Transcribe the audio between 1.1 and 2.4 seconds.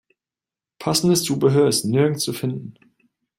Zubehör ist nirgends zu